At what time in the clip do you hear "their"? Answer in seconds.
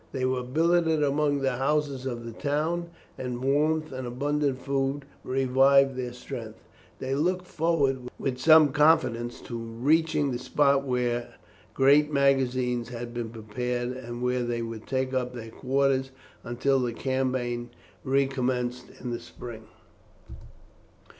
5.95-6.11, 15.35-15.51